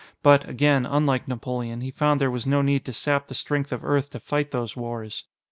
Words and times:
But, 0.23 0.49
again, 0.49 0.87
unlike 0.87 1.27
Napoleon, 1.27 1.81
he 1.81 1.91
found 1.91 2.19
there 2.19 2.31
was 2.31 2.47
no 2.47 2.63
need 2.63 2.85
to 2.85 2.91
sap 2.91 3.27
the 3.27 3.35
strength 3.35 3.71
of 3.71 3.85
Earth 3.85 4.09
to 4.09 4.19
fight 4.19 4.49
those 4.49 4.75
wars. 4.75 5.25